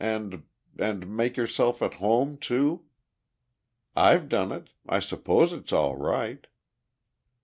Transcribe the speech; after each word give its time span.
And... 0.03 0.47
and 0.79 1.15
make 1.15 1.37
yourself 1.37 1.83
at 1.83 1.93
home, 2.01 2.37
too? 2.39 2.85
I've 3.95 4.29
done 4.29 4.51
it. 4.51 4.71
I 4.89 4.97
suppose 4.97 5.53
it's 5.53 5.71
all 5.71 5.95
right...." 5.95 6.47